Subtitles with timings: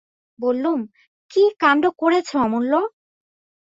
[0.39, 0.79] বললুম,
[1.31, 2.73] কী কাণ্ড করেছ অমূল্য?